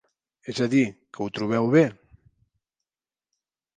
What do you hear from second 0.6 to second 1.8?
a dir que ho trobeu